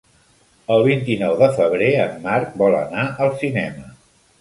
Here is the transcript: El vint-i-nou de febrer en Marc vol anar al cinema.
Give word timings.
El 0.75 0.81
vint-i-nou 0.87 1.37
de 1.43 1.51
febrer 1.59 1.91
en 2.07 2.19
Marc 2.27 2.59
vol 2.65 2.81
anar 2.83 3.09
al 3.29 3.35
cinema. 3.47 3.91